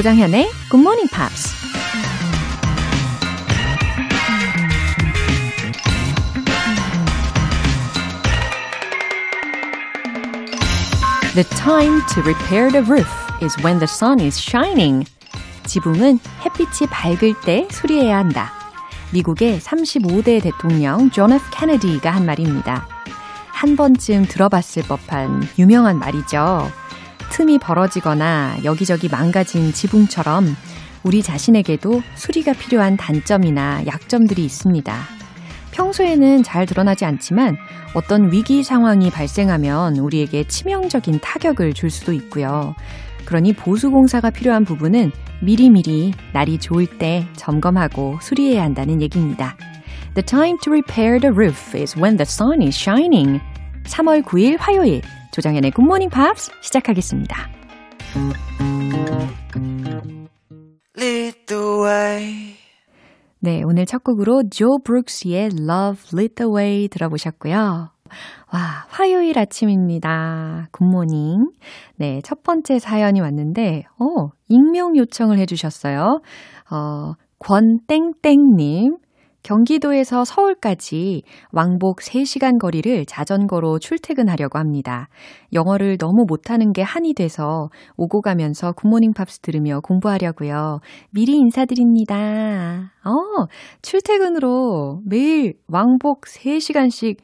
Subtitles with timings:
[0.00, 1.52] 조정현의 Good Morning Pops.
[11.34, 13.10] The time to repair the roof
[13.42, 15.04] is when the sun is shining.
[15.66, 18.52] 지붕은 햇빛이 밝을 때 수리해야 한다.
[19.12, 22.88] 미국의 35대 대통령 존 F 케네디가 한 말입니다.
[23.48, 26.79] 한 번쯤 들어봤을 법한 유명한 말이죠.
[27.30, 30.56] 틈이 벌어지거나 여기저기 망가진 지붕처럼
[31.02, 34.94] 우리 자신에게도 수리가 필요한 단점이나 약점들이 있습니다.
[35.70, 37.56] 평소에는 잘 드러나지 않지만
[37.94, 42.74] 어떤 위기 상황이 발생하면 우리에게 치명적인 타격을 줄 수도 있고요.
[43.24, 49.56] 그러니 보수 공사가 필요한 부분은 미리미리 날이 좋을 때 점검하고 수리해야 한다는 얘기입니다.
[50.14, 53.40] The time to repair the roof is when the sun is shining.
[53.84, 55.00] 3월 9일 화요일
[55.32, 57.48] Good Morning Pops 시작하겠습니다.
[60.98, 62.54] Lead the way.
[63.38, 67.54] 네, 오늘 첫 곡으로 조 브룩스의 Love Lit the Way 들어보셨고요.
[67.56, 68.58] 와,
[68.88, 70.68] 화요일 아침입니다.
[70.72, 71.50] 굿모닝.
[71.96, 76.20] 네, 첫 번째 사연이 왔는데, 어, 익명 요청을 해주셨어요.
[76.70, 78.96] 어, 권땡땡님.
[79.42, 85.08] 경기도에서 서울까지 왕복 3시간 거리를 자전거로 출퇴근하려고 합니다.
[85.52, 90.80] 영어를 너무 못하는 게 한이 돼서 오고 가면서 Good Morning Pops 들으며 공부하려고요.
[91.10, 92.92] 미리 인사드립니다.
[93.04, 93.46] 어,
[93.82, 97.18] 출퇴근으로 매일 왕복 3시간씩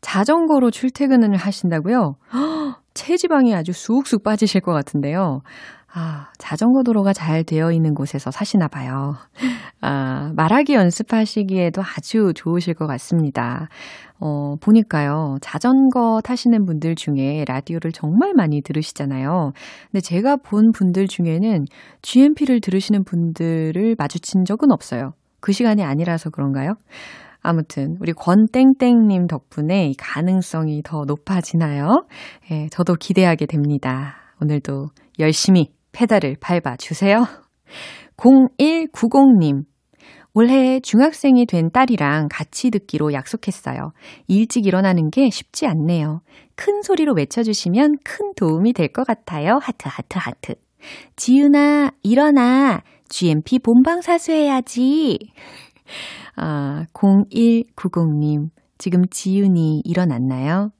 [0.00, 2.14] 자전거로 출퇴근을 하신다고요?
[2.32, 5.42] 허, 체지방이 아주 쑥쑥 빠지실 것 같은데요.
[5.92, 9.16] 아, 자전거 도로가 잘 되어 있는 곳에서 사시나 봐요.
[9.80, 13.68] 아, 말하기 연습하시기에도 아주 좋으실 것 같습니다.
[14.20, 19.50] 어, 보니까요, 자전거 타시는 분들 중에 라디오를 정말 많이 들으시잖아요.
[19.90, 21.64] 근데 제가 본 분들 중에는
[22.02, 25.14] GMP를 들으시는 분들을 마주친 적은 없어요.
[25.40, 26.74] 그 시간이 아니라서 그런가요?
[27.42, 32.04] 아무튼 우리 권땡땡님 덕분에 가능성이 더 높아지나요?
[32.50, 34.16] 예, 저도 기대하게 됩니다.
[34.42, 37.24] 오늘도 열심히 페달을 밟아 주세요.
[38.16, 39.64] 0190님.
[40.32, 43.92] 올해 중학생이 된 딸이랑 같이 듣기로 약속했어요.
[44.28, 46.20] 일찍 일어나는 게 쉽지 않네요.
[46.54, 49.58] 큰 소리로 외쳐주시면 큰 도움이 될 것 같아요.
[49.60, 50.54] 하트, 하트, 하트.
[51.16, 52.82] 지은아, 일어나.
[53.08, 55.18] GMP 본방 사수해야지.
[56.36, 58.50] 아, 0190님.
[58.78, 60.70] 지금 지은이 일어났나요?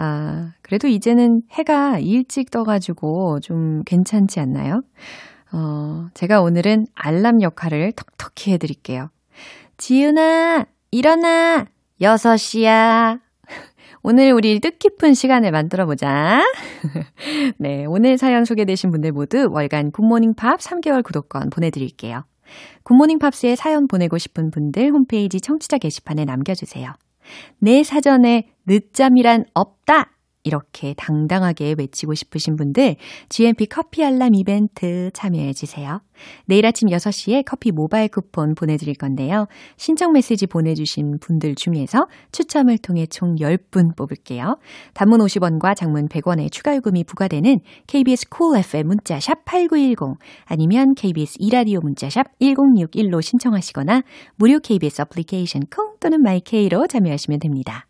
[0.00, 4.82] 아, 그래도 이제는 해가 일찍 떠가지고 좀 괜찮지 않나요?
[5.52, 9.08] 어, 제가 오늘은 알람 역할을 톡톡히 해드릴게요.
[9.76, 11.66] 지은아, 일어나!
[12.00, 13.18] 6시야.
[14.04, 16.44] 오늘 우리 뜻깊은 시간을 만들어 보자.
[17.58, 22.22] 네, 오늘 사연 소개되신 분들 모두 월간 굿모닝 팝 3개월 구독권 보내드릴게요.
[22.84, 26.92] 굿모닝 팝스에 사연 보내고 싶은 분들 홈페이지 청취자 게시판에 남겨주세요.
[27.58, 30.17] 내 사전에 늦잠이란 없다!
[30.44, 32.96] 이렇게 당당하게 외치고 싶으신 분들
[33.28, 36.00] GMP 커피 알람 이벤트 참여해 주세요.
[36.46, 39.46] 내일 아침 6시에 커피 모바일 쿠폰 보내드릴 건데요.
[39.76, 44.58] 신청 메시지 보내주신 분들 중에서 추첨을 통해 총 10분 뽑을게요.
[44.94, 51.36] 단문 50원과 장문 100원의 추가 요금이 부과되는 KBS 콜 cool FM 문자샵 8910 아니면 KBS
[51.40, 54.02] 이라디오 문자샵 1061로 신청하시거나
[54.36, 57.86] 무료 KBS 어플리케이션 콩 또는 마이케이로 참여하시면 됩니다.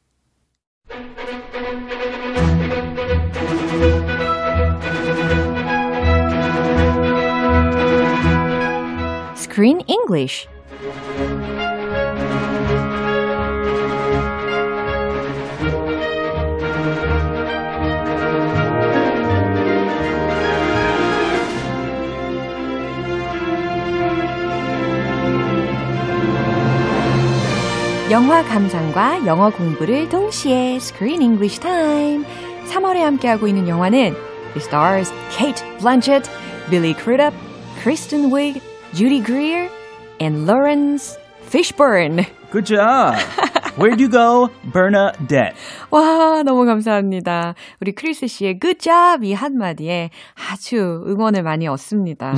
[9.58, 10.46] Screen English
[28.12, 32.24] 영화 감상과 영어 공부를 동시에 Screen English Time.
[32.68, 34.14] 3월에 함께하고 있는 영화는
[34.54, 36.30] The Stars, Kate Blanchett,
[36.70, 37.34] Billy Crudup,
[37.82, 38.67] Kristen Wiig,
[38.98, 39.70] Judy Greer,
[40.20, 41.16] and Lawrence
[41.48, 42.26] Fishburne.
[42.50, 43.14] Good job.
[43.78, 45.54] Where'd you go, Bernadette?
[45.92, 47.54] 와, 너무 감사합니다.
[47.80, 50.10] 우리 크리스 씨의 good job 이 한마디에
[50.50, 52.34] 아주 응원을 많이 얻습니다.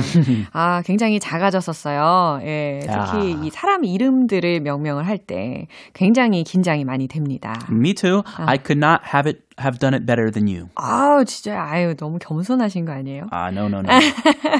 [0.53, 2.41] 아, 굉장히 작아졌었어요.
[2.43, 3.39] 예, 특히 야.
[3.43, 5.65] 이 사람 이름들을 명명을 할 때
[5.95, 7.55] 굉장히 긴장이 많이 됩니다.
[7.71, 8.21] Me too.
[8.37, 8.45] 아.
[8.47, 10.69] I could not have it have done it better than you.
[10.75, 13.27] 아우, 진짜, 아유, 너무 겸손하신 거 아니에요?
[13.31, 13.89] Ah, no, no, no.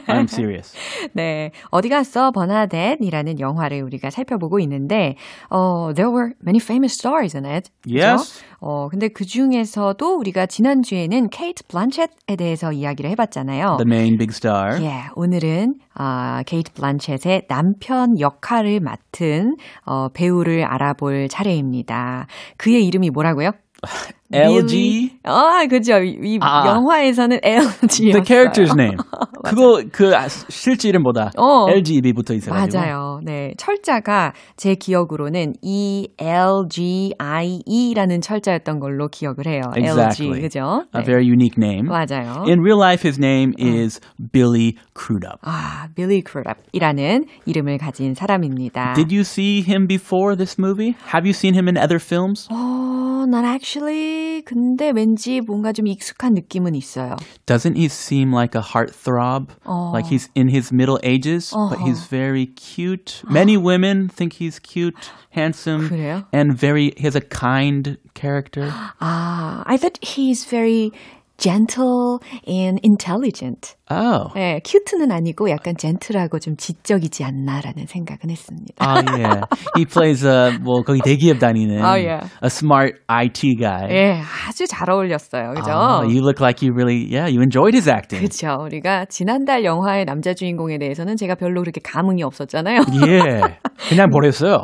[0.08, 0.74] I'm serious.
[1.14, 1.52] 네.
[1.70, 5.16] 어디 갔어, 버나뎃이라는 영화를 우리가 살펴보고 있는데,
[5.50, 7.70] 어, there were many famous stars in it.
[7.86, 8.44] Yes.
[8.60, 13.78] 어, 근데 그 중에서도 우리가 지난 주에는 케이트 블란쳇에 대해서 이야기를 해봤잖아요.
[13.78, 14.80] The main big star.
[14.84, 22.28] 예, 오늘은 아, 케이트 블란쳇의 남편 역할을 맡은 어, 배우를 알아볼 차례입니다.
[22.58, 23.52] 그의 이름이 뭐라고요?
[24.33, 25.19] LG.
[25.23, 25.99] 아, 그죠.
[25.99, 26.67] 이, 이 아.
[26.67, 28.13] 영화에서는 LG였어요.
[28.13, 28.97] The character's name.
[29.45, 31.71] 그거 그 아, 실제 이름보다 어.
[31.71, 32.79] LG 입이 붙어 있어가지고.
[32.79, 33.21] 맞아요.
[33.25, 33.53] 네.
[33.57, 39.63] 철자가 제 기억으로는 E L G I E라는 철자였던 걸로 기억을 해요.
[39.77, 40.31] Exactly.
[40.31, 40.43] LG.
[40.43, 40.85] 그죠?
[40.97, 41.89] A very unique name.
[41.89, 42.45] 맞아요.
[42.49, 44.01] In real life, his name is
[44.33, 45.39] Billy Crudup.
[45.43, 48.95] 아, 빌리 크루답이라는 이름을 가진 사람입니다.
[48.95, 50.97] Did you see him before this movie?
[51.15, 52.49] Have you seen him in other films?
[52.51, 57.17] 어, 난 actually 근데 왠지 뭔가 좀 익숙한 느낌은 있어요.
[57.47, 59.51] Doesn't he seem like a heartthrob?
[59.65, 59.93] 어.
[59.93, 63.23] Like he's in his middle ages, but he's very cute.
[63.29, 64.95] Many women think he's cute,
[65.31, 66.27] handsome, 그래요?
[66.33, 66.93] and very.
[66.97, 68.73] He has a kind character.
[69.01, 70.93] 아, I thought he's very
[71.42, 73.76] gentle and intelligent.
[73.90, 74.30] Oh.
[74.36, 78.78] 네, 큐트는 아니고 약간 젠틀하고 좀 지적이지 않나라는 생각은 했습니다.
[78.80, 79.42] Oh yeah,
[79.76, 82.30] he plays a 뭐 거기 대기업 다니는 Oh, yeah.
[82.42, 83.90] a smart IT guy.
[83.90, 85.54] 예, 아주 잘 어울렸어요.
[85.56, 85.72] 그죠?
[85.72, 88.22] Oh, you look like you really yeah you enjoyed his acting.
[88.22, 88.64] 그렇죠.
[88.64, 92.82] 우리가 지난달 영화의 남자 주인공에 대해서는 제가 별로 그렇게 감흥이 없었잖아요.
[93.02, 93.58] yeah,
[93.90, 94.64] 그냥 버렸어요.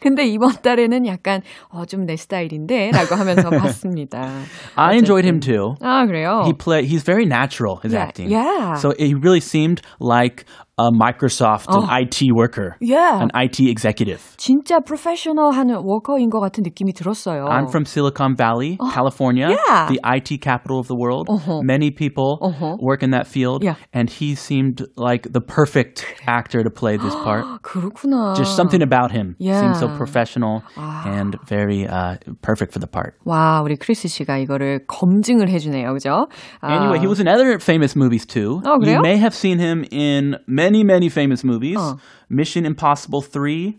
[0.00, 4.28] 근데 이번 달에는 약간 어, 좀 내 스타일인데라고 하면서 봤습니다.
[4.76, 5.74] I enjoyed him too.
[5.80, 6.42] 아 그래요?
[6.46, 8.30] He play he's very natural his Yeah, acting.
[8.30, 8.74] yeah.
[8.76, 10.44] So it really seemed like
[10.77, 13.21] a Microsoft an IT worker, Yeah.
[13.21, 14.19] an IT executive.
[14.37, 17.45] 진짜 프로페셔널한 워커인 것 같은 느낌이 들었어요.
[17.45, 19.87] I'm from Silicon Valley, California, yeah.
[19.89, 21.27] the IT capital of the world.
[21.29, 21.61] Uh-huh.
[21.61, 22.77] Many people Uh-huh.
[22.81, 23.75] work in that field, Yeah.
[23.93, 27.45] and he seemed like the perfect actor to play this part.
[27.61, 28.33] 그렇구나.
[28.35, 29.97] Just something about him seemed so Yeah.
[29.97, 30.63] professional
[31.05, 33.13] and very uh, perfect for the part.
[33.25, 36.25] 와, 우리 크리스 씨가 이거를 검증을 해주네요, 그죠?
[36.61, 38.61] 아, Anyway, he was in other famous movies too.
[38.65, 39.01] Oh, you 그래요?
[39.03, 41.76] may have seen him in many, many many famous movies.
[41.78, 41.98] 어.
[42.30, 43.78] Mission Impossible 3,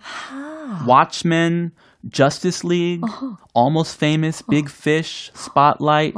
[0.86, 1.72] Watchmen,
[2.09, 3.01] Justice League,
[3.55, 6.15] Almost Famous, Big Fish, Spotlight,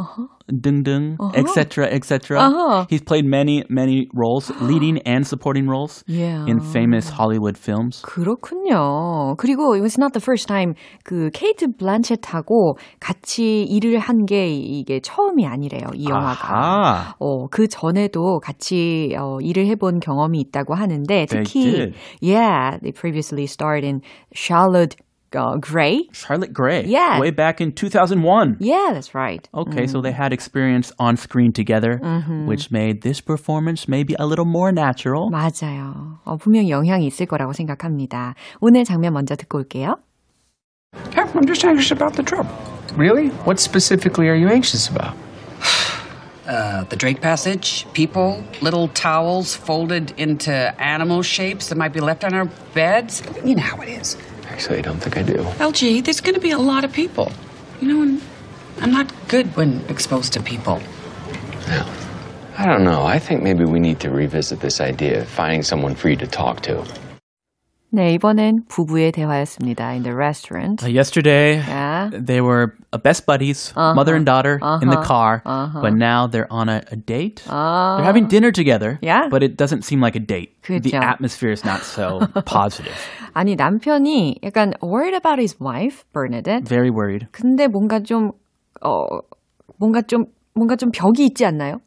[0.49, 2.38] Dung Dung, etc., etc.
[2.41, 2.87] Uh-huh.
[2.88, 6.47] He's played many, many roles, leading and supporting roles Yeah.
[6.49, 8.00] in famous Hollywood films.
[8.03, 9.37] 그렇군요.
[9.37, 10.75] 그리고 it was not the first time
[11.05, 15.88] 그 케이트 블란쳇하고 같이 일을 한 게 이게 처음이 아니래요.
[15.94, 16.49] 이 영화가.
[16.49, 17.15] 아하.
[17.19, 21.94] 어, 그 전에도 같이 어, 일을 해본 경험이 있다고 하는데 They 특히 did.
[22.23, 24.00] yeah, they previously starred in
[24.35, 24.97] Charlotte
[25.35, 26.09] uh, Gray.
[26.12, 27.19] Charlotte Gray, Yeah.
[27.19, 28.56] way back in 2001.
[28.61, 29.49] Yeah, that's right.
[29.53, 31.99] Okay, so they had experience on screen together,
[32.47, 35.31] which made this performance maybe a little more natural.
[35.31, 36.21] 맞아요.
[36.25, 38.35] 어, 분명히 영향이 있을 거라고 생각합니다.
[38.61, 39.97] 오늘 장면 먼저 듣고 올게요.
[41.17, 42.47] Yeah, I'm just anxious about the trip.
[42.97, 43.31] Really?
[43.44, 45.17] What specifically are you anxious about?
[46.47, 52.23] Uh, the Drake Passage, people, little towels folded into animal shapes that might be left
[52.23, 52.44] on our
[52.75, 53.23] beds.
[53.44, 54.17] You know how it is.
[54.60, 55.36] Actually, I don't think I do.
[55.36, 57.32] LG, there's going to be a lot of people.
[57.80, 58.22] You know, and
[58.82, 60.82] I'm not good when exposed to people.
[62.58, 63.04] I don't know.
[63.04, 66.28] I think maybe we need to revisit this idea of finding someone for you to
[66.28, 66.86] talk to.
[67.91, 69.91] 네, 이번엔 부부의 대화였습니다.
[69.91, 70.82] In the restaurant.
[70.82, 72.11] Uh, yesterday, Yeah.
[72.11, 75.43] they were uh, best buddies, mother and daughter, in the car.
[75.45, 77.45] But now they're on a, a date.
[77.47, 78.99] They're having dinner together.
[79.00, 79.28] Yeah.
[79.31, 80.61] But it doesn't seem like a date.
[80.66, 80.99] The 그죠.
[81.00, 82.99] atmosphere is not so positive.
[83.33, 86.66] 아니, 남편이 약간 worried about his wife, Bernadette.
[86.66, 87.28] Very worried.
[87.31, 88.33] 근데 뭔가 좀,
[88.83, 89.07] 어,
[89.78, 91.78] 뭔가 좀, 뭔가 좀 벽이 있지 않나요?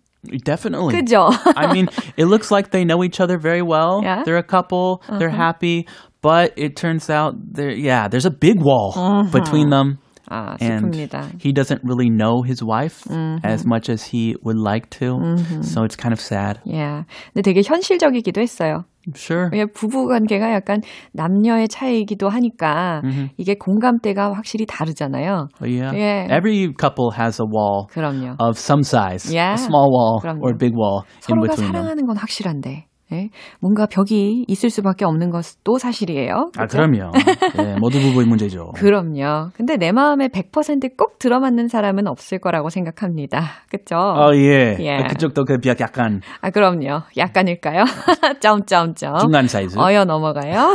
[0.44, 0.96] Definitely.
[0.96, 1.30] 그죠?
[1.56, 4.02] I mean, it looks like they know each other very well.
[4.04, 4.24] Yeah.
[4.26, 5.02] They're a couple.
[5.20, 5.88] They're happy.
[6.22, 8.92] But it turns out there, yeah, there's a big wall
[9.32, 10.00] between them.
[10.30, 11.40] 아, And 슬픕니다.
[11.40, 13.08] he doesn't really know his wife
[13.46, 15.38] as much as he would like to.
[15.62, 16.60] So it's kind of sad.
[16.66, 17.04] Yeah.
[17.34, 18.84] 근데 되게 현실적이기도 했어요.
[19.15, 19.51] Sure.
[19.55, 20.81] 예, 부부 관계가 약간
[21.13, 23.03] 남녀의 차이이기도 하니까
[23.37, 25.49] 이게 공감대가 확실히 다르잖아요.
[25.61, 25.93] Yeah.
[25.97, 26.33] Yeah.
[26.35, 28.37] Every couple has a wall 그럼요.
[28.39, 29.27] of some size.
[29.33, 29.55] Yeah.
[29.55, 30.43] A small wall 그럼요.
[30.43, 31.73] or a big wall in 서로가 between them.
[31.73, 33.29] 사랑하는 건 확실한데 예?
[33.61, 36.51] 뭔가 벽이 있을 수밖에 없는 것도 사실이에요.
[36.57, 36.79] 아, 그죠?
[36.79, 37.11] 그럼요.
[37.57, 38.73] 네, 모두 부부의 문제죠.
[38.77, 39.51] 그럼요.
[39.55, 43.43] 근데 내 마음에 100%꼭 들어맞는 사람은 없을 거라고 생각합니다.
[43.71, 43.97] 그쵸?
[43.97, 44.77] 어, 예.
[44.81, 44.97] 예.
[45.09, 47.03] 그쪽도 그벽 약간 아, 그럼요.
[47.17, 47.85] 약간일까요?
[48.41, 49.19] 점점점.
[49.19, 49.79] 중간 사이즈.
[49.79, 50.75] 어여 넘어가요.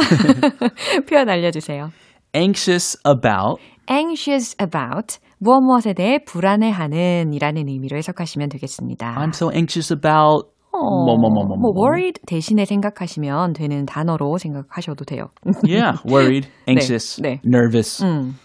[1.10, 1.89] 표현 알려주세요.
[2.36, 3.62] anxious about.
[3.89, 9.15] anxious about 무엇 무엇에 대해 불안해하는 이라는 의미로 해석하시면 되겠습니다.
[9.20, 14.38] I'm so anxious about 어, 뭐, 뭐, 뭐, 뭐, 뭐 worried 대신에 생각하시면 되는 단어로
[14.38, 15.29] 생각하셔도 돼요.
[15.67, 17.41] yeah, worried, anxious, 네, 네.
[17.46, 18.03] nervous.
[18.03, 18.36] 음.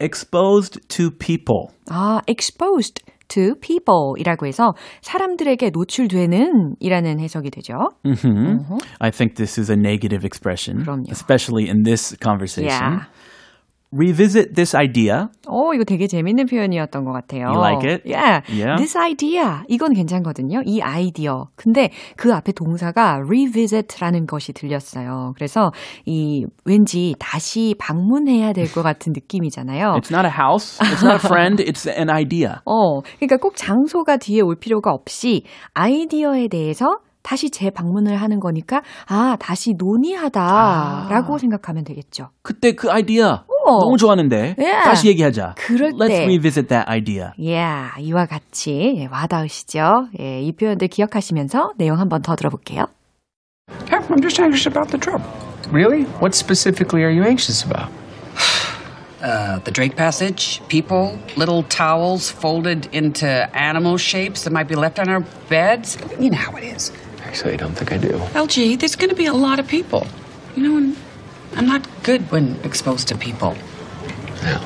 [0.00, 1.68] exposed to people.
[1.90, 7.74] 아, exposed to people 이라고 해서 사람들에게 노출되는 이라는 해석이 되죠.
[8.04, 8.28] Mm-hmm.
[8.28, 8.78] Mm-hmm.
[9.00, 11.10] I think this is a negative expression, 그럼요.
[11.10, 12.70] especially in this conversation.
[12.70, 13.06] Yeah.
[13.92, 15.26] Revisit this idea.
[15.48, 17.46] 오, 이거 되게 재밌는 표현이었던 것 같아요.
[17.48, 18.02] You like it?
[18.06, 18.42] Yeah.
[18.48, 18.76] yeah.
[18.76, 19.62] This idea.
[19.68, 20.62] 이건 괜찮거든요.
[20.64, 21.48] 이 아이디어.
[21.56, 25.32] 근데 그 앞에 동사가 revisit라는 것이 들렸어요.
[25.36, 25.72] 그래서
[26.06, 29.94] 이 왠지 다시 방문해야 될 것 같은 느낌이잖아요.
[29.98, 30.78] It's not a house.
[30.80, 31.60] It's not a friend.
[31.62, 32.60] It's an idea.
[32.64, 35.42] 어, 그러니까 꼭 장소가 뒤에 올 필요가 없이
[35.74, 41.38] 아이디어에 대해서 다시 재방문을 하는 거니까 아 다시 논의하다라고 아.
[41.38, 42.30] 생각하면 되겠죠.
[42.42, 43.78] 그때 그 아이디어 어.
[43.80, 44.82] 너무 좋았는데 yeah.
[44.84, 45.54] 다시 얘기하자.
[45.56, 46.24] 그럴 Let's 때.
[46.24, 47.32] revisit that idea.
[47.38, 50.08] Yeah, 이와 같이 와닿으시죠?
[50.18, 52.86] 예, 이 표현들 기억하시면서 내용 한 번 더 들어볼게요.
[53.90, 55.20] I'm just anxious about the trip.
[55.70, 56.02] Really?
[56.20, 57.90] What specifically are you anxious about?
[59.22, 64.98] Uh, the Drake Passage, people, little towels folded into animal shapes that might be left
[64.98, 65.98] on our beds.
[66.18, 66.90] You know how it is.
[67.30, 68.18] Actually, I don't think I do.
[68.34, 70.04] LG, there's going to be a lot of people.
[70.56, 70.96] You know,
[71.54, 73.56] I'm not good when exposed to people.
[74.42, 74.60] No.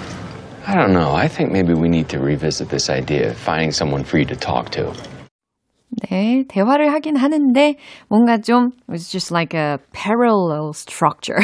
[0.67, 1.13] I don't know.
[1.13, 4.35] I think maybe we need to revisit this idea of finding someone for you to
[4.35, 4.95] talk to.
[6.03, 7.75] 네, 대화를 하긴 하는데
[8.09, 11.41] 뭔가 좀 it's just like a parallel structure.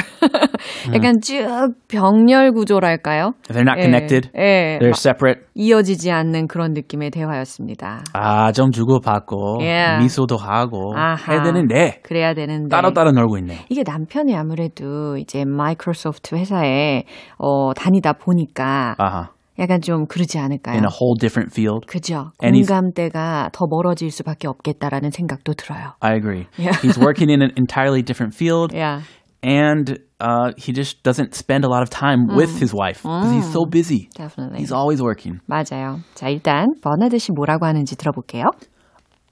[0.95, 3.33] 약간 쭉 병렬 구조랄까요?
[3.49, 4.31] They're not connected.
[4.37, 5.47] 예, They're separate.
[5.55, 8.05] 이어지지 않는 그런 느낌의 대화였습니다.
[8.13, 10.03] 아, 좀 주고 받고 yeah.
[10.03, 13.67] 미소도 하고 아하, 해야 되는데 그래야 되는데 따로따로 놀고 있네.
[13.69, 17.05] 이게 남편이 아무래도 이제 마이크로소프트 회사에
[17.39, 19.31] 어, 다니다 보니까 아하.
[19.60, 20.76] 약간 좀 그러지 않을까요?
[20.76, 21.88] In a whole different field.
[21.88, 22.32] 그죠.
[22.38, 25.94] 공감대가 더 멀어질 수밖에 없겠다라는 생각도 들어요.
[26.02, 26.48] I agree.
[26.58, 26.78] Yeah.
[26.82, 28.74] He's working in an entirely different field.
[28.74, 29.04] Yeah.
[29.42, 32.36] And uh, he just doesn't spend a lot of time 음.
[32.36, 33.36] with his wife because 음.
[33.36, 34.10] he's so busy.
[34.16, 34.60] Definitely.
[34.60, 35.40] He's always working.
[35.48, 36.02] 맞아요.
[36.16, 38.46] 자, 일단 버나드 씨 뭐라고 하는지 들어볼게요.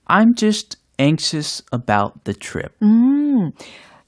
[0.07, 2.73] I'm just anxious about the trip.
[2.81, 3.51] 음.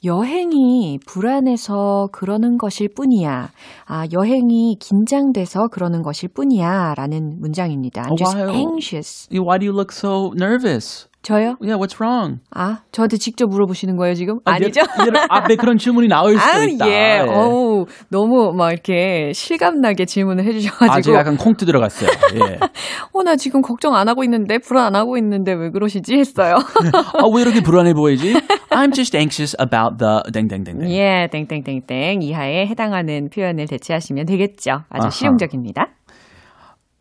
[0.02, 3.50] 여행이 불안해서 그러는 것일 뿐이야.
[3.84, 6.94] 아, 여행이 긴장돼서 그러는 것일 뿐이야.
[6.96, 8.04] 라는 문장입니다.
[8.04, 9.28] I'm just why, anxious.
[9.30, 11.09] Why do you look so nervous?
[11.22, 11.56] 저요?
[11.60, 12.40] Yeah, what's wrong?
[12.50, 14.38] 아, 저한테 직접 물어보시는 거예요, 지금?
[14.46, 14.80] 아, 아니죠?
[15.28, 16.88] 앞에 그런 질문이 나올 수도 아, 있다.
[16.88, 16.92] 예.
[16.92, 17.18] 예.
[17.20, 20.92] 어우, 너무 막 이렇게 실감나게 질문을 해주셔가지고.
[20.92, 22.08] 아직 약간 콩트 들어갔어요.
[22.36, 22.58] 예.
[23.12, 26.16] 어, 나 지금 걱정 안 하고 있는데, 불안 안 하고 있는데 왜 그러시지?
[26.16, 26.54] 했어요.
[26.94, 28.34] 아, 왜 이렇게 불안해 보이지?
[28.70, 30.90] I'm just anxious about the 땡땡땡.
[30.90, 34.84] 예, 땡땡땡땡 이하에 해당하는 표현을 대체하시면 되겠죠.
[34.88, 35.10] 아주 uh-huh.
[35.10, 35.88] 실용적입니다.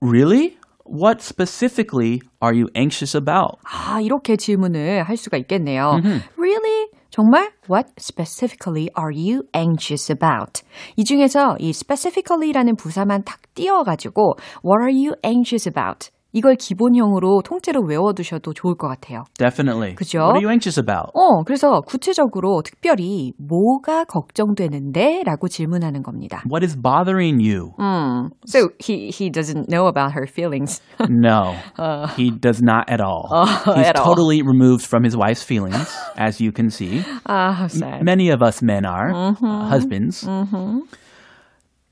[0.01, 0.58] Really?
[0.88, 3.56] What specifically are you anxious about?
[3.64, 6.00] 아, 이렇게 질문을 할 수가 있겠네요.
[6.02, 6.20] Mm-hmm.
[6.36, 6.88] Really?
[7.10, 10.62] 정말 What specifically are you anxious about?
[10.96, 16.10] 이 중에서 이 specifically라는 부사만 탁 띄어가지고 What are you anxious about?
[16.36, 19.22] 이걸 기본형으로 통째로 외워두셔도 좋을 것 같아요.
[19.38, 19.94] Definitely.
[19.94, 20.18] 그죠?
[20.18, 21.12] What are you anxious about?
[21.14, 25.22] 어, 그래서 구체적으로 특별히 뭐가 걱정되는데?
[25.24, 26.42] 라고 질문하는 겁니다.
[26.50, 27.74] What is bothering you?
[27.78, 30.82] 음, so he, he doesn't know about her feelings.
[31.08, 33.28] no, uh, he does not at all.
[33.30, 34.48] Uh, He's at totally all.
[34.48, 35.86] removed from his wife's feelings,
[36.16, 37.04] as you can see.
[37.26, 38.00] Ah, how sad.
[38.00, 39.46] M- many of us men are mm-hmm.
[39.46, 40.24] uh, husbands.
[40.24, 40.80] Mm-hmm.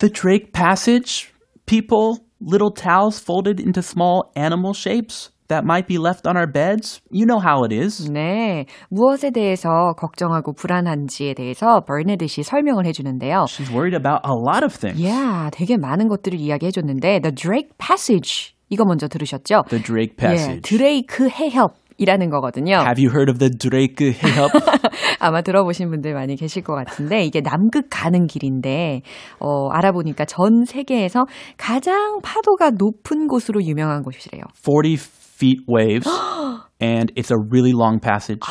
[0.00, 1.32] The Drake passage,
[1.66, 7.02] people little towels folded into small animal shapes that might be left on our beds.
[7.11, 8.11] You know how it is.
[8.11, 8.66] 네.
[8.88, 13.44] 무엇에 대해서 걱정하고 불안한지에 대해서 버네드시 설명을 해주는데요.
[13.49, 14.99] She's worried about a lot of things.
[15.00, 19.64] Yeah, 되게 많은 것들을 이야기해줬는데 The Drake Passage 이거 먼저 들으셨죠?
[19.68, 20.56] The Drake Passage.
[20.56, 21.75] 예, 드레이크 해협.
[21.97, 22.75] 이라는 거거든요.
[22.75, 24.51] Have you heard of the Drake 해협?
[25.19, 29.01] 아마 들어보신 분들 많이 계실 것 같은데 이게 남극 가는 길인데
[29.39, 31.25] 어, 알아보니까 전 세계에서
[31.57, 34.43] 가장 파도가 높은 곳으로 유명한 곳이래요.
[34.53, 34.99] 40
[35.37, 36.07] feet waves
[36.81, 38.41] and it's a really long passage.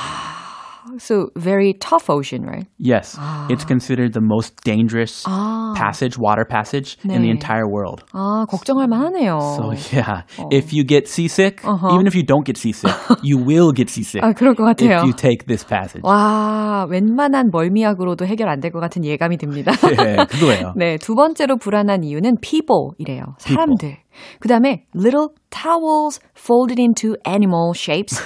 [0.98, 2.66] So very tough ocean, right?
[2.78, 3.16] Yes.
[3.18, 3.46] 아.
[3.50, 5.74] It's considered the most dangerous 아.
[5.76, 7.14] passage, water passage 네.
[7.14, 8.04] in the entire world.
[8.12, 9.38] 아, 걱정할 만하네요.
[9.56, 10.48] So yeah, 어.
[10.52, 11.94] if you get seasick, uh-huh.
[11.94, 14.22] even if you don't get seasick, you will get seasick.
[14.22, 14.98] 아, 그럴 것 같아요.
[14.98, 16.02] If you take this passage.
[16.04, 19.72] 와, 웬만한 멀미약으로도 해결 안 될 것 같은 예감이 듭니다.
[19.72, 20.72] 네, 그거예요.
[20.76, 23.36] 네, 두 번째로 불안한 이유는 people이래요.
[23.38, 23.78] 사람들.
[23.88, 24.05] People.
[24.40, 28.20] 그 다음에 little towels folded into animal shapes.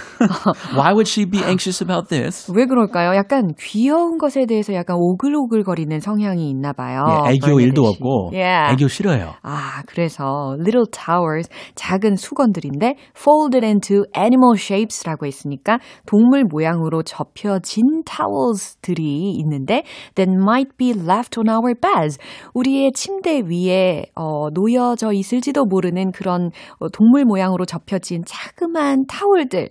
[0.74, 2.50] Why would she be anxious about this?
[2.54, 3.14] 왜 그럴까요?
[3.14, 7.04] 약간 귀여운 것에 대해서 약간 오글오글거리는 성향이 있나 봐요.
[7.26, 7.88] 예, 애교 일도 씨.
[7.90, 8.72] 없고 Yeah.
[8.74, 9.34] 애교 싫어요.
[9.42, 19.30] 아, 그래서 little towers, 작은 수건들인데 folded into animal shapes라고 했으니까 동물 모양으로 접혀진 towels들이
[19.38, 19.82] 있는데
[20.14, 22.18] that might be left on our beds.
[22.54, 29.70] 우리의 침대 위에 어, 놓여져 있을지도 모르 는 그런 어, 동물 모양으로 접혀진 자그만 타월들.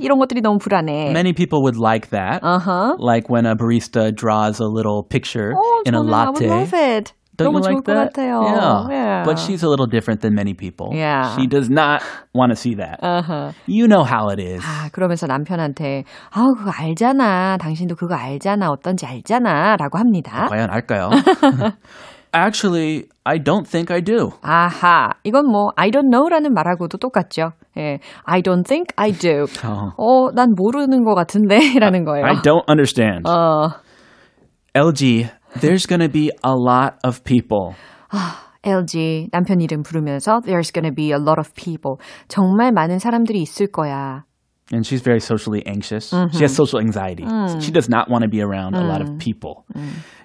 [0.00, 1.10] 이런 것들이 너무 불안해.
[1.12, 2.42] Many people would like that.
[2.42, 2.96] Uh-huh.
[2.98, 6.48] Like when a barista draws a little picture 어, in a 저는 I would latte.
[6.48, 7.12] love it.
[7.36, 8.14] Don't 너무 you 좋을 like 것 that?
[8.14, 8.42] 같아요.
[8.42, 8.86] Yeah.
[8.90, 9.22] Yeah.
[9.24, 10.90] But she's a little different than many people.
[10.94, 11.34] Yeah.
[11.36, 12.00] She does not
[12.32, 12.98] want to see that.
[13.02, 13.50] Uh-huh.
[13.66, 14.62] You know how it is.
[14.64, 17.56] 아, 그러면서 남편한테, 아, 그거 알잖아.
[17.58, 18.70] 당신도 그거 알잖아.
[18.70, 19.74] 어떤지 알잖아.
[19.76, 20.46] 라고 합니다.
[20.48, 21.10] 과연 알까요?
[22.33, 24.31] Actually, I don't think I do.
[24.41, 25.13] 아하.
[25.23, 27.51] 이건 뭐, I don't know라는 말하고도 똑같죠.
[27.77, 27.99] 예.
[28.25, 29.45] I don't think I do.
[29.65, 29.91] 어.
[29.97, 31.79] 어, 난 모르는 것 같은데.
[31.79, 32.25] 라는 거예요.
[32.25, 33.27] I don't understand.
[33.27, 33.69] 어,
[34.75, 35.27] LG,
[35.61, 37.73] there's going to be a lot of people.
[38.63, 41.95] LG 남편 이름 부르면서 There's gonna be a lot of people.
[42.27, 44.23] 정말 많은 사람들이 있을 거야.
[44.71, 46.09] And she's very socially anxious.
[46.31, 47.25] She has social anxiety.
[47.59, 49.65] She does not want to be around a lot of people.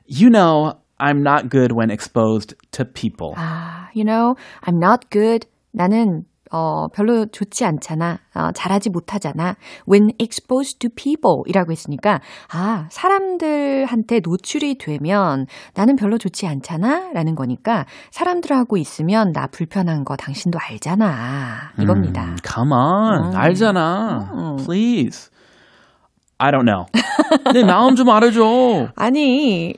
[0.04, 3.33] You know, I'm not good when exposed to people.
[3.37, 5.47] 아, you know, I'm not good.
[5.71, 8.17] 나는 어, 별로 좋지 않잖아.
[8.33, 9.55] 어, 잘하지 못하잖아.
[9.87, 17.11] When exposed to people 이라고 했으니까, 아, 사람들한테 노출이 되면 나는 별로 좋지 않잖아.
[17.13, 21.73] 라는 거니까, 사람들하고 있으면 나 불편한 거 당신도 알잖아.
[21.79, 22.35] 이겁니다.
[22.43, 23.35] Come on.
[23.35, 24.57] 알잖아.
[24.65, 25.29] Please.
[26.41, 26.85] I don't know.
[27.53, 28.87] 내 마음 좀 알아줘.
[28.95, 29.75] 아니,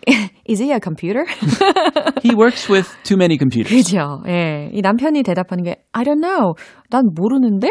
[0.52, 1.26] is he a computer?
[2.22, 3.72] He works with too many computers.
[3.72, 4.22] 그죠.
[4.28, 4.70] 예.
[4.74, 6.54] 이 남편이 대답하는 게, I don't know.
[6.90, 7.70] 난 모르는데?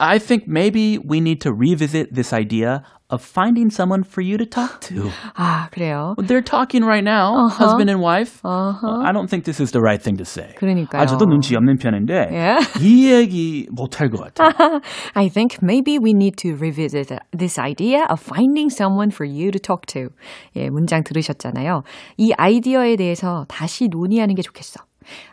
[0.00, 4.44] I think maybe we need to revisit this idea of finding someone for you to
[4.44, 5.10] talk to.
[5.38, 6.14] 아, 그래요.
[6.18, 7.48] They're talking right now, Uh-huh.
[7.48, 8.40] husband and wife.
[8.44, 9.00] Uh-huh.
[9.06, 10.52] I don't think this is the right thing to say.
[10.58, 11.00] 그러니까요.
[11.00, 12.58] 아, 저도 눈치 없는 편인데 예.
[12.82, 14.50] 이 얘기 못할 것 같아.
[15.14, 19.58] I think maybe we need to revisit this idea of finding someone for you to
[19.58, 20.10] talk to.
[20.56, 21.84] 예, 문장 들으셨잖아요.
[22.18, 24.82] 이 아이디어에 대해서 다시 논의하는 게 좋겠어.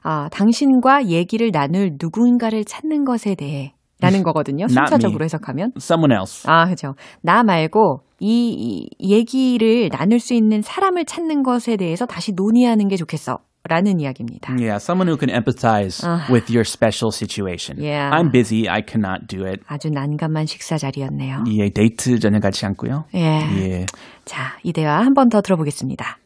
[0.04, 4.65] 아, 당신과 얘기를 나눌 누군가를 찾는 것에 대해 라는 거거든요.
[4.65, 5.25] Not 순차적으로 me.
[5.25, 5.73] 해석하면.
[5.77, 6.45] Someone else.
[6.51, 6.95] 아, 그죠.
[7.23, 12.97] 나 말고 이, 이 얘기를 나눌 수 있는 사람을 찾는 것에 대해서 다시 논의하는 게
[12.97, 13.39] 좋겠어.
[13.69, 14.53] 라는 이야기입니다.
[14.55, 17.77] Yeah, someone who can empathize with your special situation.
[17.83, 18.09] Yeah.
[18.17, 18.67] I'm busy.
[18.69, 19.61] I cannot do it.
[19.67, 21.45] 아주 난감한 식사 자리였네요.
[21.49, 23.05] 예, 데이트 전혀 같이 않고요.
[23.15, 23.21] 예.
[23.59, 23.87] 예.
[24.25, 26.19] 자, 이 대화 한 번 더 들어보겠습니다.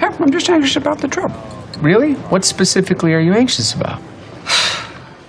[0.00, 1.30] I'm just anxious about the trip.
[1.80, 2.14] Really?
[2.32, 4.00] What specifically are you anxious about?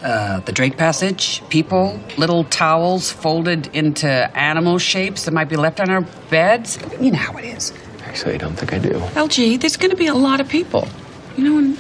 [0.04, 5.80] Uh, the Drake Passage, people, little towels folded into animal shapes that might be left
[5.80, 6.78] on our beds.
[7.00, 7.72] You know how it is.
[8.04, 8.92] Actually, I don't think I do.
[9.16, 10.88] LG, there's going to be a lot of people.
[11.38, 11.78] You know, and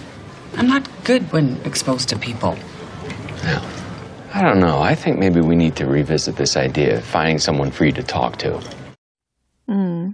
[0.55, 2.57] I'm not good when exposed to people.
[3.43, 3.61] No.
[4.33, 4.79] I don't know.
[4.79, 8.03] I think maybe we need to revisit this idea of finding someone for you to
[8.03, 8.59] talk to.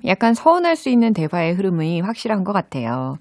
[0.03, 3.15] 음, 약간 서운할 수 있는 대화의 흐름이 확실한 것 같아요.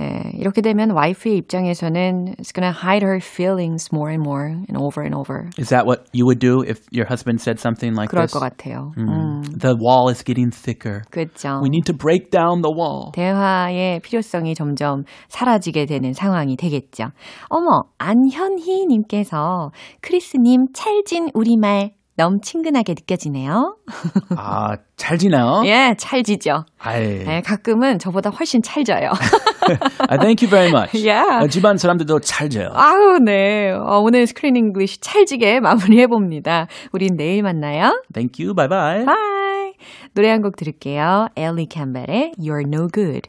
[0.00, 5.02] 예, 이렇게 되면 와이프의 입장에서는 it's gonna hide her feelings more and more and over
[5.02, 5.48] and over.
[5.58, 8.32] Is that what you would do if your husband said something like 그럴 this?
[8.34, 8.92] 것 같아요.
[8.98, 11.02] 음, The wall is getting thicker.
[11.10, 11.60] 그렇죠.
[11.62, 13.12] We need to break down the wall.
[13.14, 17.10] 대화의 필요성이 점점 사라지게 되는 상황이 되겠죠.
[17.48, 19.70] 어머, 안현희님께서
[20.00, 23.76] 크리스님 찰진 우리말 너무 친근하게 느껴지네요.
[24.36, 25.62] 아, 찰지나요?
[25.66, 26.64] 예, 찰지죠.
[26.78, 29.10] 아이, 예, 가끔은 저보다 훨씬 찰져요.
[30.08, 30.94] 아, thank you very much.
[31.04, 31.44] Yeah.
[31.44, 32.68] 어, 집안 사람들도 찰져요.
[32.74, 33.72] 아우, 네.
[33.72, 36.68] 어, 오늘 Screen English 찰지게 마무리해봅니다.
[36.92, 38.00] 우린 내일 만나요.
[38.12, 38.54] Thank you.
[38.54, 39.04] Bye bye.
[39.04, 39.72] Bye.
[40.14, 41.28] 노래 한 곡 들을게요.
[41.36, 43.28] 엘리 캠벨의 You're No Good.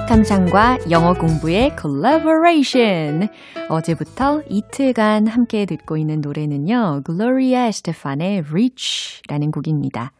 [0.00, 3.28] 음악 감상과 영어 공부의 collaboration.
[3.68, 7.02] 어제부터 이틀간 함께 듣고 있는 노래는요.
[7.04, 10.12] Gloria Estefan의 Reach라는 곡입니다.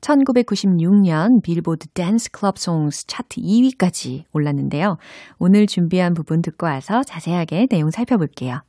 [0.00, 4.98] 1996년 Billboard Dance Club Songs 차트 2위까지 올랐는데요.
[5.38, 8.62] 오늘 준비한 부분 듣고 와서 자세하게 내용 살펴볼게요.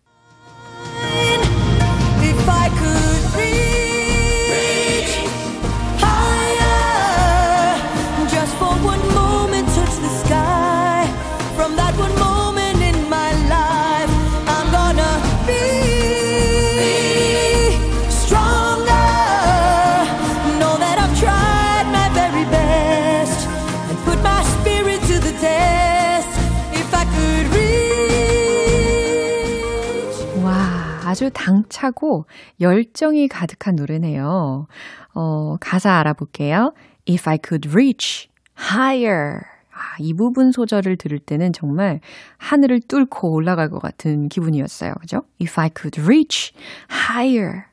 [31.09, 32.25] 아주 당차고
[32.61, 34.67] 열정이 가득한 노래네요.
[35.15, 36.73] 어, 가사 알아볼게요.
[37.09, 39.39] If I could reach higher.
[39.73, 41.99] 아, 이 부분 소절을 들을 때는 정말
[42.37, 44.93] 하늘을 뚫고 올라갈 것 같은 기분이었어요.
[45.01, 45.23] 그죠?
[45.41, 46.53] If I could reach
[46.91, 47.63] higher.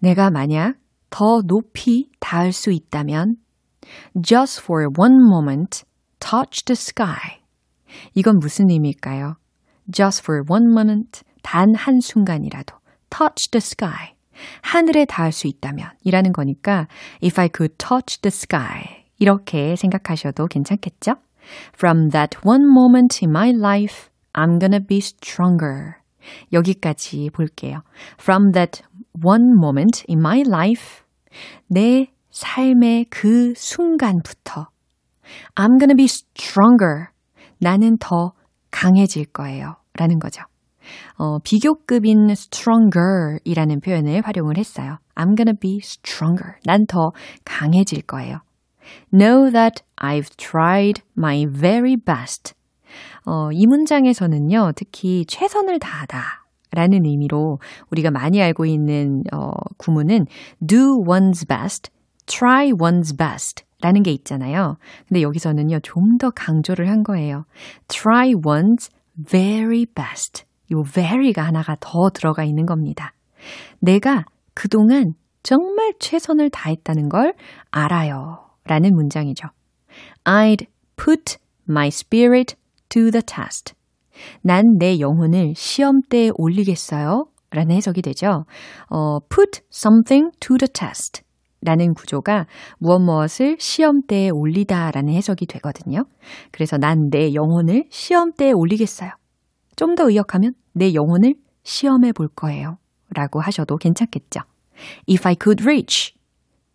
[0.00, 0.74] 내가 만약
[1.08, 3.36] 더 높이 닿을 수 있다면
[4.22, 5.84] just for one moment
[6.20, 7.40] touch the sky.
[8.12, 9.36] 이건 무슨 의미일까요?
[9.90, 12.76] just for one moment, 단 한 순간이라도
[13.10, 14.14] touch the sky.
[14.62, 16.86] 하늘에 닿을 수 있다면 이라는 거니까
[17.22, 21.16] if I could touch the sky 이렇게 생각하셔도 괜찮겠죠?
[21.74, 25.94] From that one moment in my life, I'm gonna be stronger.
[26.52, 27.82] 여기까지 볼게요.
[28.20, 28.82] From that
[29.24, 31.02] one moment in my life,
[31.66, 34.68] 내 삶의 그 순간부터
[35.56, 37.08] I'm gonna be stronger.
[37.58, 38.32] 나는 더
[38.70, 39.76] 강해질 거예요.
[39.94, 40.42] 라는 거죠.
[41.16, 44.98] 어, 비교급인 stronger 이라는 표현을 활용을 했어요.
[45.14, 46.54] I'm gonna be stronger.
[46.64, 47.12] 난 더
[47.44, 48.40] 강해질 거예요.
[49.12, 52.54] Know that I've tried my very best.
[53.26, 56.46] 어, 이 문장에서는요, 특히 최선을 다하다.
[56.70, 57.58] 라는 의미로
[57.90, 60.26] 우리가 많이 알고 있는 어, 구문은
[60.66, 61.90] do one's best,
[62.26, 64.76] try one's best 라는 게 있잖아요.
[65.08, 67.44] 근데 여기서는요, 좀 더 강조를 한 거예요.
[67.88, 70.44] try one's very best.
[70.72, 73.12] 요 very가 하나가 더 들어가 있는 겁니다.
[73.80, 77.34] 내가 그동안 정말 최선을 다했다는 걸
[77.70, 78.44] 알아요.
[78.64, 79.48] 라는 문장이죠.
[80.24, 81.36] I'd put
[81.68, 82.56] my spirit
[82.90, 83.74] to the test.
[84.42, 87.26] 난 내 영혼을 시험대에 올리겠어요.
[87.50, 88.44] 라는 해석이 되죠.
[88.90, 91.22] 어, put something to the test.
[91.62, 92.46] 라는 구조가
[92.78, 96.04] 무엇 무엇을 시험대에 올리다 라는 해석이 되거든요.
[96.52, 99.10] 그래서 난 내 영혼을 시험대에 올리겠어요.
[99.78, 102.76] 좀 더 의역하면 내 영혼을 시험해 볼 거예요.
[103.14, 104.40] 라고 하셔도 괜찮겠죠.
[105.08, 106.14] If I could reach.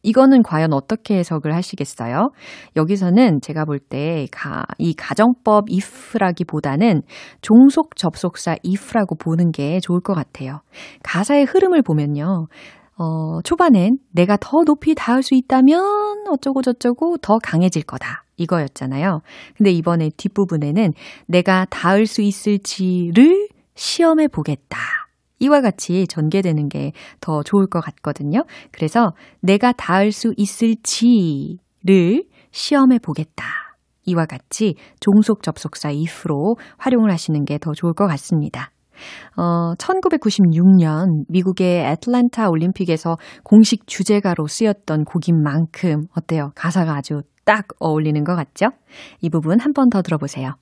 [0.06, 2.32] 이거는 과연 어떻게 해석을 하시겠어요?
[2.76, 4.28] 여기서는 제가 볼 때
[4.78, 7.04] 이 가정법 if라기보다는
[7.42, 10.60] 종속 접속사 if라고 보는 게 좋을 것 같아요.
[11.04, 12.48] 가사의 흐름을 보면요.
[12.98, 18.23] 어, 초반엔 내가 더 높이 닿을 수 있다면 어쩌고 저쩌고 더 강해질 거다.
[18.38, 19.22] 이거였잖아요.
[19.58, 20.94] 근데 이번에 뒷부분에는
[21.28, 24.78] 내가 닿을 수 있을지를 시험해 보겠다.
[25.40, 28.44] 이와 같이 전개되는 게 더 좋을 것 같거든요.
[28.72, 33.46] 그래서 내가 닿을 수 있을지를 시험해 보겠다.
[34.06, 38.72] 이와 같이 종속 접속사 if로 활용을 하시는 게 더 좋을 것 같습니다.
[39.36, 46.52] 어, 1996년 미국의 애틀랜타 올림픽에서 공식 주제가로 쓰였던 곡인 만큼 어때요?
[46.56, 48.72] 가사가 아주 딱 어울리는 것 같죠?
[49.22, 50.56] 이 부분 한 번 더 들어보세요.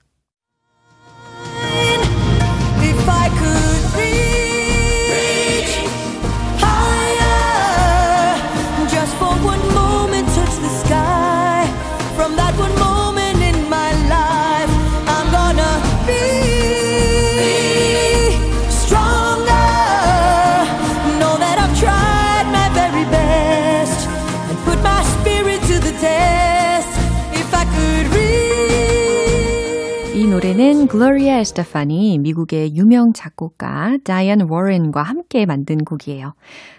[30.71, 36.34] 이 노래는 글로리아 에스테판이 미국의 유명 작곡가 다이언 워렌과 함께 만든 곡이에요.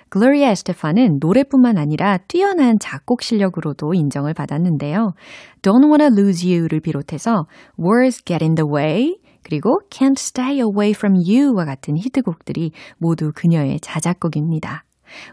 [0.08, 5.12] 글로리아 에스테판은 노래뿐만 아니라 뛰어난 작곡 실력으로도 인정을 받았는데요.
[5.60, 7.46] Don't Wanna Lose You를 비롯해서
[7.78, 13.80] Words Get in the Way 그리고 Can't Stay Away from You와 같은 히트곡들이 모두 그녀의
[13.80, 14.84] 자작곡입니다.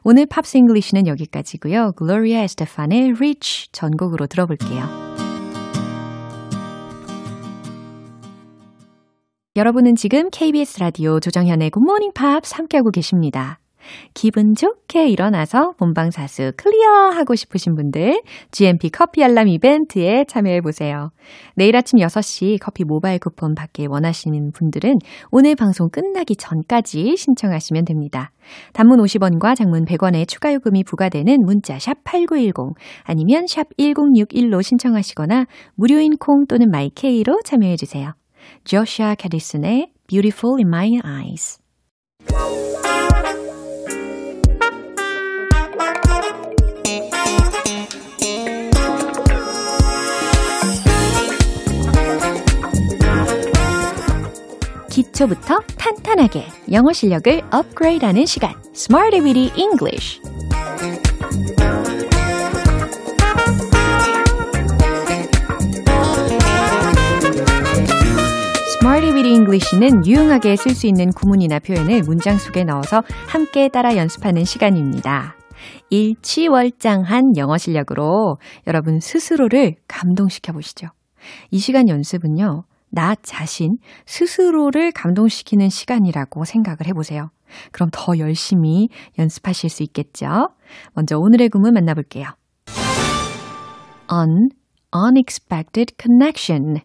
[0.04, 1.94] 오늘 Pops English는 여기까지고요.
[1.96, 5.29] 글로리아 에스테판의 Reach 전곡으로 들어볼게요.
[9.60, 13.60] 여러분은 지금 KBS 라디오 조정현의 Good Morning Pops 함께하고 계십니다.
[14.14, 21.10] 기분 좋게 일어나서 본방사수 clear 하고 싶으신 분들 GMP 커피 알람 이벤트에 참여해 보세요.
[21.56, 24.94] 내일 아침 6시 커피 모바일 쿠폰 받기 원하시는 분들은
[25.30, 28.32] 오늘 방송 끝나기 전까지 신청하시면 됩니다.
[28.72, 36.16] 단문 50원과 장문 100원의 추가 요금이 부과되는 문자 샵 8910 아니면 샵 1061로 신청하시거나 무료인
[36.18, 38.14] 콩 또는 마이케이로 참여해 주세요.
[38.64, 41.60] 조시아 캐디슨의 Beautiful in My Eyes
[54.90, 60.22] 기초부터 탄탄하게 영어 실력을 업그레이드하는 시간 Smarty Weedy English
[69.30, 75.36] Weedy English는 유용하게 쓸 수 있는 구문이나 표현을 문장 속에 넣어서 함께 따라 연습하는 시간입니다.
[75.92, 80.88] 일치월장한 영어 실력으로 여러분 스스로를 감동시켜 보시죠.
[81.52, 82.64] 이 시간 연습은요.
[82.92, 87.30] 나 자신 스스로를 감동시키는 시간이라고 생각을 해보세요.
[87.72, 88.90] 그럼 더 열심히
[89.20, 90.50] 연습하실 수 있겠죠?
[90.94, 92.26] 먼저 오늘의 구문 만나볼게요.
[94.12, 94.50] un,
[94.92, 96.82] unexpected connection.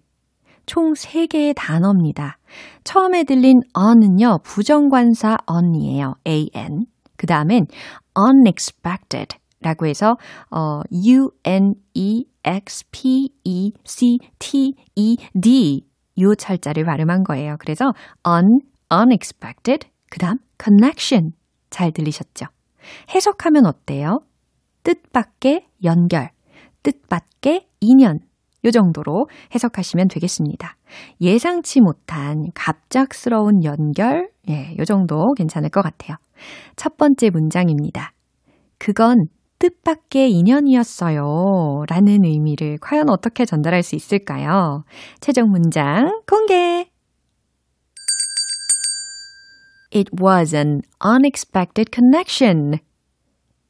[0.66, 2.38] 총 3개의 단어입니다.
[2.84, 6.14] 처음에 들린 on은요, 부정관사 on이에요.
[6.26, 6.86] an.
[7.16, 7.66] 그 다음엔
[8.16, 10.16] unexpected 라고 해서
[10.50, 12.24] 어, u-n-e-x-p-e-c-t-e-d
[16.20, 17.56] 요 철자를 발음한 거예요.
[17.58, 17.92] 그래서
[18.26, 18.60] un,
[18.92, 21.32] unexpected, 그 다음 connection.
[21.70, 22.46] 잘 들리셨죠?
[23.14, 24.20] 해석하면 어때요?
[24.84, 26.30] 뜻밖의 연결,
[26.82, 28.20] 뜻밖의 인연.
[28.64, 30.76] 요 정도로 해석하시면 되겠습니다.
[31.20, 36.16] 예상치 못한 갑작스러운 연결, 예, 요 정도 괜찮을 것 같아요.
[36.76, 38.12] 첫 번째 문장입니다.
[38.78, 39.26] 그건
[39.58, 41.84] 뜻밖의 인연이었어요.
[41.88, 44.84] 라는 의미를 과연 어떻게 전달할 수 있을까요?
[45.20, 46.90] 최종 문장 공개!
[49.94, 52.80] It was an unexpected connection.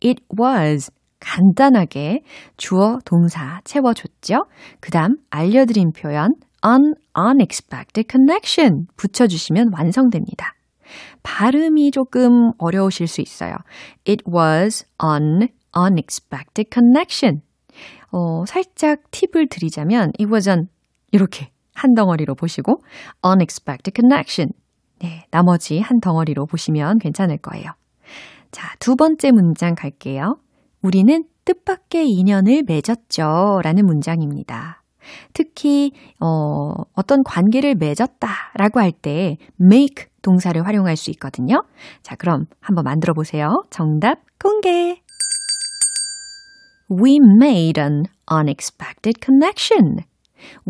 [0.01, 0.91] It was
[1.25, 2.23] 간단하게
[2.57, 4.45] 주어, 동사 채워줬죠?
[4.81, 6.35] 그 다음 알려드린 표현
[6.65, 10.55] an unexpected connection 붙여주시면 완성됩니다.
[11.23, 13.57] 발음이 조금 어려우실 수 있어요.
[14.07, 17.41] It was an unexpected connection.
[18.13, 20.69] 어, 살짝 팁을 드리자면 it was an
[21.11, 22.81] 이렇게 한 덩어리로 보시고
[23.27, 24.53] unexpected connection.
[25.01, 27.73] 네, 나머지 한 덩어리로 보시면 괜찮을 거예요.
[28.53, 30.37] 자, 두 번째 문장 갈게요.
[30.85, 33.61] 우리는 뜻밖의 인연을 맺었죠.
[33.63, 34.83] 라는 문장입니다.
[35.33, 41.63] 특히, 어, 어떤 관계를 맺었다 라고 할 때 make 동사를 활용할 수 있거든요.
[42.03, 43.63] 자, 그럼 한번 만들어 보세요.
[43.71, 45.01] 정답 공개!
[46.91, 50.05] We made an unexpected connection.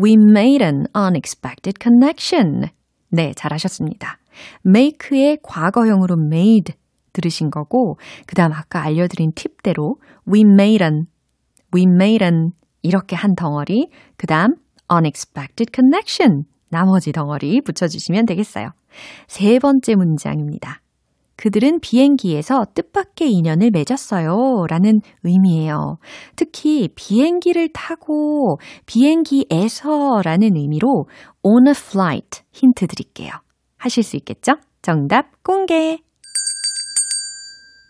[0.01, 2.69] We made an unexpected connection.
[3.09, 4.17] 네, 잘하셨습니다.
[4.65, 6.73] make의 과거형으로 made
[7.15, 7.97] 들으신 거고,
[8.27, 9.95] 그 다음 아까 알려드린 팁대로
[10.31, 11.05] we made an,
[11.73, 12.51] we made an
[12.81, 14.55] 이렇게 한 덩어리, 그 다음
[14.93, 18.69] unexpected connection 나머지 덩어리 붙여주시면 되겠어요.
[19.27, 20.81] 세 번째 문장입니다.
[21.37, 24.65] 그들은 비행기에서 뜻밖의 인연을 맺었어요.
[24.69, 25.97] 라는 의미예요.
[26.35, 31.07] 특히 비행기를 타고 비행기에서 라는 의미로
[31.43, 33.31] on a flight 힌트 드릴게요.
[33.77, 34.53] 하실 수 있겠죠?
[34.81, 36.04] 정답 공개!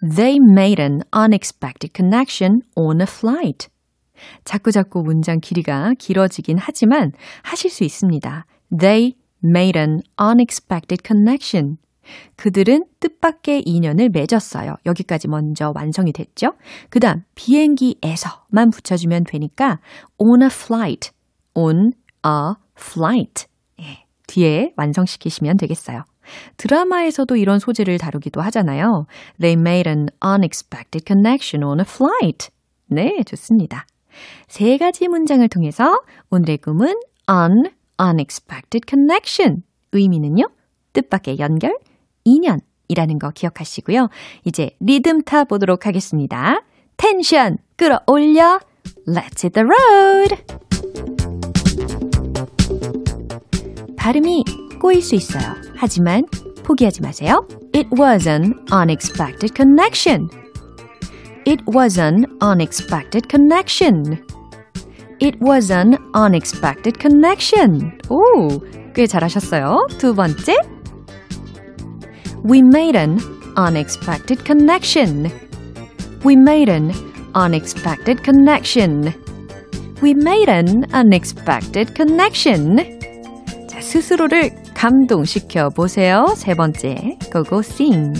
[0.06, 3.70] They made an unexpected connection on a flight.
[4.44, 8.46] 자꾸자꾸 문장 길이가 길어지긴 하지만 하실 수 있습니다.
[8.78, 9.14] They
[9.44, 11.78] made an unexpected connection.
[12.36, 14.76] 그들은 뜻밖의 인연을 맺었어요.
[14.86, 16.52] 여기까지 먼저 완성이 됐죠?
[16.92, 19.80] 그 다음, 비행기에서만 붙여주면 되니까
[20.20, 21.10] on a flight,
[21.56, 23.48] on a flight.
[23.82, 26.04] 예, 뒤에 완성시키시면 되겠어요.
[26.58, 29.06] 드라마에서도 이런 소재를 다루기도 하잖아요.
[29.40, 32.50] They made an unexpected connection on a flight.
[32.88, 33.86] 네, 좋습니다.
[34.48, 36.94] 세 가지 문장을 통해서 오늘의 꿈은
[37.30, 39.64] an unexpected connection.
[39.92, 40.46] 의미는요,
[40.94, 41.78] 뜻밖의 연결,
[42.26, 44.10] 인연이라는 거 기억하시고요.
[44.44, 46.62] 이제 리듬 타 보도록 하겠습니다.
[46.98, 48.60] 텐션 끌어올려.
[49.08, 50.36] Let's hit the road.
[53.98, 54.44] 발음이
[54.85, 55.55] 꼬일 수 있어요.
[55.77, 56.25] 하지만
[56.65, 57.47] 포기하지 마세요.
[57.75, 60.29] It was an unexpected connection.
[61.47, 64.23] It was an unexpected connection.
[65.21, 67.99] It was an unexpected connection.
[68.09, 68.61] 오,
[68.95, 69.87] 꽤 잘하셨어요.
[69.99, 70.57] 두 번째.
[72.45, 73.19] We made an
[73.57, 75.31] unexpected connection.
[76.25, 76.93] We made an
[77.35, 79.13] unexpected connection.
[80.03, 82.77] We made an unexpected connection.
[83.69, 84.51] 자, 스스로를
[84.85, 86.27] 감동시켜 보세요.
[86.37, 88.15] 세 번째, 고고 sing.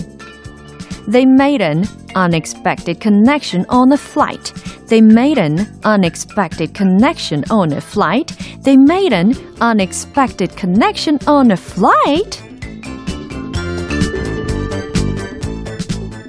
[1.09, 1.83] They made an
[2.15, 4.53] unexpected connection on a flight.
[4.87, 8.35] They made an unexpected connection on a flight.
[8.63, 12.43] They made an unexpected connection on a flight.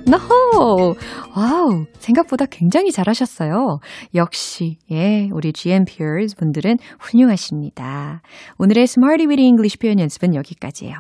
[0.08, 0.96] No!
[1.36, 3.80] Wow, 생각보다 굉장히 잘하셨어요.
[4.16, 8.22] 역시, 예, 우리 GMPers 분들은 훌륭하십니다.
[8.58, 10.96] 오늘의 Smarty with English 표현 연습은 여기까지예요.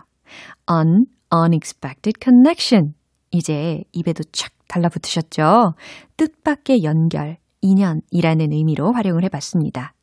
[0.69, 2.93] An unexpected connection.
[3.31, 5.73] 이제 입에도 착 달라붙으셨죠?
[6.17, 9.93] 뜻밖의 연결, 인연이라는 의미로 활용을 해봤습니다.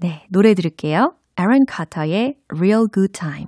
[0.00, 1.14] 네, 노래 들을게요.
[1.38, 3.46] Aaron Carter의 Real Good Time.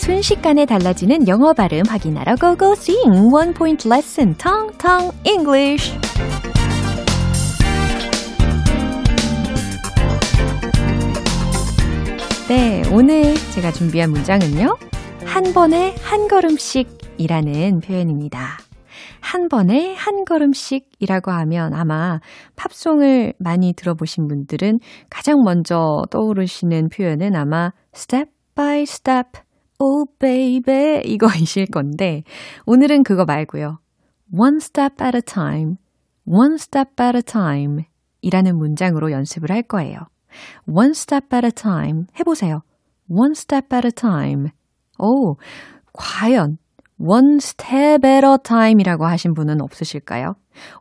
[0.00, 2.74] 순식간에 달라지는 영어 발음 확인하러 고고
[3.54, 5.94] point lesson tongue tongue English.
[12.48, 14.74] 네, 오늘 제가 준비한 문장은요.
[15.26, 18.56] 한 번에 한 걸음씩이라는 표현입니다.
[19.20, 22.20] 한 번에 한 걸음씩이라고 하면 아마
[22.56, 24.78] 팝송을 많이 들어보신 분들은
[25.10, 29.40] 가장 먼저 떠오르시는 표현은 아마 step by step,
[29.80, 32.22] oh baby 이거이실 건데
[32.66, 33.78] 오늘은 그거 말고요.
[34.32, 35.76] one step at a time,
[36.24, 37.84] one step at a time
[38.22, 39.98] 이라는 문장으로 연습을 할 거예요.
[40.68, 42.60] one step at a time 해보세요.
[43.08, 44.50] one step at a time.
[44.98, 45.36] 오,
[45.92, 46.58] 과연
[47.00, 50.34] one step at a time이라고 하신 분은 없으실까요?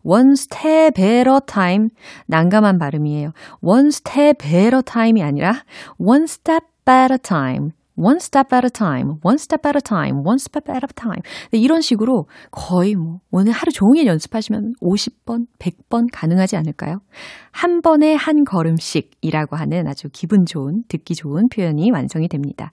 [0.03, 1.87] one step at a time
[2.27, 3.31] 난감한 발음이에요.
[3.63, 5.63] one step at a time이 아니라
[5.97, 7.71] one step at a time.
[7.99, 11.21] One step at a time, one step at a time, one step at a time.
[11.51, 17.01] 이런 식으로 거의 뭐 오늘 하루 종일 연습하시면 50번, 100번 가능하지 않을까요?
[17.51, 22.71] 한 번에 한 걸음씩이라고 하는 아주 기분 좋은, 듣기 좋은 표현이 완성이 됩니다.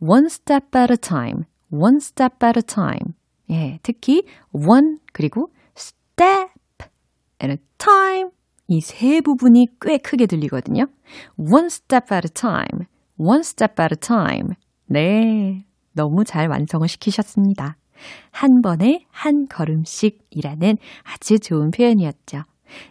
[0.00, 3.14] one step at a time, one step at a time.
[3.50, 6.50] 예, 특히 one 그리고 step
[7.42, 8.30] at a time
[8.68, 10.86] 이 세 부분이 꽤 크게 들리거든요.
[11.38, 12.86] one step at a time,
[13.16, 14.56] one step at a time.
[14.88, 17.76] 네, 너무 잘 완성을 시키셨습니다.
[18.30, 22.42] 한 번에 한 걸음씩이라는 아주 좋은 표현이었죠.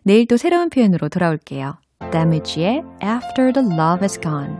[0.03, 1.75] 내일 또 새로운 표현으로 돌아올게요.
[2.11, 4.57] Damage의 After the Love is Gone.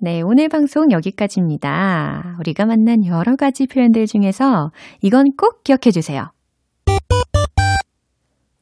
[0.00, 2.36] 네, 오늘 방송 여기까지입니다.
[2.38, 4.70] 우리가 만난 여러 가지 표현들 중에서
[5.02, 6.30] 이건 꼭 기억해 주세요.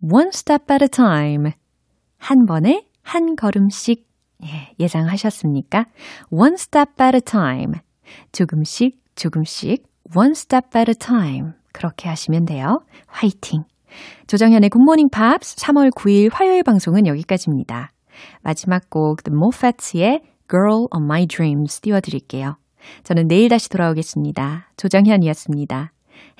[0.02, 1.52] One step at a time.
[2.16, 4.05] 한 번에 한 걸음씩.
[4.44, 5.86] 예, 예상하셨습니까?
[6.30, 7.80] One step at a time.
[8.32, 9.84] 조금씩, 조금씩,
[10.16, 11.52] one step at a time.
[11.72, 12.80] 그렇게 하시면 돼요.
[13.06, 13.64] 화이팅!
[14.26, 17.92] 조정현의 굿모닝 팝스 3월 9일 화요일 방송은 여기까지입니다.
[18.42, 22.56] 마지막 곡 The Moffats*의 Girl on My Dreams 띄워드릴게요.
[23.02, 24.70] 저는 내일 다시 돌아오겠습니다.
[24.76, 25.92] 조정현이었습니다.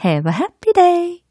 [0.05, 1.26] Have a happy day!